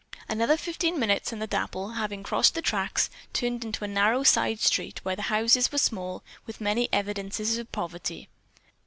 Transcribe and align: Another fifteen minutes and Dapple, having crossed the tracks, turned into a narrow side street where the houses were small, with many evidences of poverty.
Another 0.27 0.57
fifteen 0.57 0.97
minutes 0.97 1.31
and 1.31 1.47
Dapple, 1.47 1.89
having 1.91 2.23
crossed 2.23 2.55
the 2.55 2.61
tracks, 2.63 3.07
turned 3.33 3.63
into 3.63 3.83
a 3.83 3.87
narrow 3.87 4.23
side 4.23 4.59
street 4.59 4.99
where 5.05 5.15
the 5.15 5.21
houses 5.29 5.71
were 5.71 5.77
small, 5.77 6.23
with 6.47 6.59
many 6.59 6.89
evidences 6.91 7.59
of 7.59 7.71
poverty. 7.71 8.27